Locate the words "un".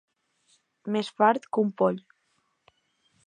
1.65-1.69